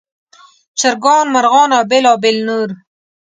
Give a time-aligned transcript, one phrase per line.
[0.79, 2.69] چرګان، مرغان او بېلابېل نور.